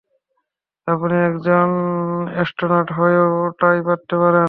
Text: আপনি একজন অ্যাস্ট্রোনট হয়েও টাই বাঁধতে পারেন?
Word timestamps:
আপনি 0.87 1.15
একজন 1.29 1.69
অ্যাস্ট্রোনট 2.33 2.87
হয়েও 2.97 3.27
টাই 3.59 3.77
বাঁধতে 3.87 4.15
পারেন? 4.15 4.39